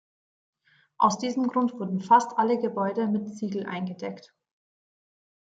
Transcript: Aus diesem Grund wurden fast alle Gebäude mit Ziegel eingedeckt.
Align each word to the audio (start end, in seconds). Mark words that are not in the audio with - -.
Aus 0.97 1.19
diesem 1.19 1.47
Grund 1.47 1.73
wurden 1.73 1.99
fast 1.99 2.31
alle 2.39 2.59
Gebäude 2.59 3.05
mit 3.05 3.37
Ziegel 3.37 3.67
eingedeckt. 3.67 4.33